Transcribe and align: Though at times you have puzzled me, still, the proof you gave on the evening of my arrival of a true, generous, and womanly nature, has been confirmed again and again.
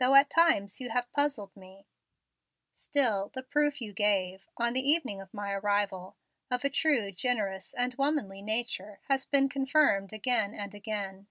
Though 0.00 0.16
at 0.16 0.30
times 0.30 0.80
you 0.80 0.90
have 0.90 1.12
puzzled 1.12 1.54
me, 1.56 1.86
still, 2.74 3.28
the 3.28 3.42
proof 3.44 3.80
you 3.80 3.92
gave 3.92 4.48
on 4.56 4.72
the 4.72 4.80
evening 4.80 5.20
of 5.20 5.32
my 5.32 5.52
arrival 5.52 6.16
of 6.50 6.64
a 6.64 6.68
true, 6.70 7.12
generous, 7.12 7.72
and 7.72 7.94
womanly 7.94 8.42
nature, 8.42 8.98
has 9.04 9.26
been 9.26 9.48
confirmed 9.48 10.12
again 10.12 10.54
and 10.56 10.74
again. 10.74 11.28